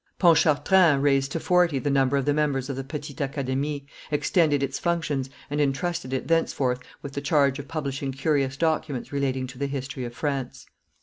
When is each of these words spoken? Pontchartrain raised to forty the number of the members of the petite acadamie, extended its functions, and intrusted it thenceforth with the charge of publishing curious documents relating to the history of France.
Pontchartrain 0.17 0.99
raised 0.99 1.31
to 1.31 1.39
forty 1.39 1.77
the 1.77 1.91
number 1.91 2.17
of 2.17 2.25
the 2.25 2.33
members 2.33 2.71
of 2.71 2.75
the 2.75 2.83
petite 2.83 3.17
acadamie, 3.21 3.85
extended 4.09 4.63
its 4.63 4.79
functions, 4.79 5.29
and 5.47 5.61
intrusted 5.61 6.11
it 6.11 6.27
thenceforth 6.27 6.79
with 7.03 7.13
the 7.13 7.21
charge 7.21 7.59
of 7.59 7.67
publishing 7.67 8.11
curious 8.11 8.57
documents 8.57 9.13
relating 9.13 9.45
to 9.45 9.59
the 9.59 9.67
history 9.67 10.03
of 10.03 10.15
France. 10.15 10.65